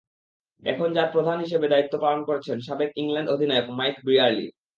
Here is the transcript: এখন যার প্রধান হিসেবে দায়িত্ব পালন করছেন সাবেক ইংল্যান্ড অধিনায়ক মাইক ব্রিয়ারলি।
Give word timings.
এখন 0.63 0.87
যার 0.93 1.09
প্রধান 1.15 1.37
হিসেবে 1.45 1.67
দায়িত্ব 1.67 1.93
পালন 2.03 2.21
করছেন 2.29 2.57
সাবেক 2.67 2.89
ইংল্যান্ড 3.01 3.31
অধিনায়ক 3.31 3.67
মাইক 3.77 3.95
ব্রিয়ারলি। 4.05 4.47